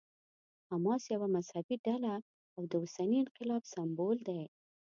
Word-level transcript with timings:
حماس 0.69 1.03
یوه 1.13 1.27
مذهبي 1.35 1.75
ډله 1.85 2.13
او 2.55 2.63
د 2.71 2.73
اوسني 2.81 3.17
انقلاب 3.23 3.63
سمبول 3.73 4.17
دی. 4.27 4.41